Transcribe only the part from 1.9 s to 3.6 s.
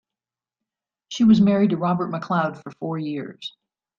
MacLeod for four years.